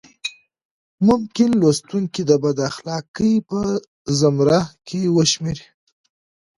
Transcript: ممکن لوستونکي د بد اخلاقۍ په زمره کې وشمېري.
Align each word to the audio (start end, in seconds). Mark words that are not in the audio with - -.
ممکن 1.07 1.49
لوستونکي 1.61 2.21
د 2.29 2.31
بد 2.43 2.57
اخلاقۍ 2.69 3.33
په 3.49 3.59
زمره 4.19 4.61
کې 4.87 5.01
وشمېري. 5.15 5.65